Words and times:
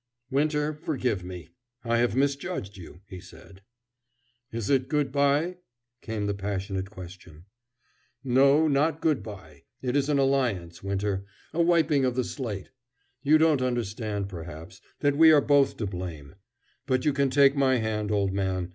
"Winter, 0.31 0.73
forgive 0.73 1.23
me, 1.23 1.51
I 1.83 1.99
have 1.99 2.15
misjudged 2.15 2.75
you," 2.75 3.01
he 3.05 3.19
said. 3.21 3.61
"Is 4.51 4.67
it 4.67 4.89
good 4.89 5.11
by?" 5.11 5.57
came 6.01 6.25
the 6.25 6.33
passionate 6.33 6.89
question. 6.89 7.45
"No, 8.23 8.67
not 8.67 8.99
good 8.99 9.21
by. 9.21 9.61
It 9.83 9.95
is 9.95 10.09
an 10.09 10.17
alliance, 10.17 10.81
Winter, 10.81 11.25
a 11.53 11.61
wiping 11.61 12.03
of 12.03 12.15
the 12.15 12.23
slate. 12.23 12.71
You 13.21 13.37
don't 13.37 13.61
understand, 13.61 14.27
perhaps, 14.27 14.81
that 15.01 15.15
we 15.17 15.31
are 15.31 15.39
both 15.39 15.77
to 15.77 15.85
blame. 15.85 16.33
But 16.87 17.05
you 17.05 17.13
can 17.13 17.29
take 17.29 17.55
my 17.55 17.75
hand, 17.75 18.09
old 18.11 18.33
man. 18.33 18.69